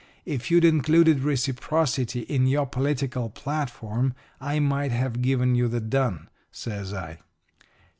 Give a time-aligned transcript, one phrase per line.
[0.25, 6.27] 'If you'd included reciprocity in your political platform I might have given you the dun,'
[6.51, 7.19] says I.